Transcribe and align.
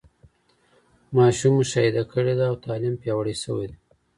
ماشوم 1.15 1.53
مشاهده 1.59 2.03
کړې 2.11 2.33
ده 2.39 2.45
او 2.49 2.55
تعليم 2.65 2.95
پياوړی 3.01 3.35
سوی 3.43 3.65
دی. 3.71 3.77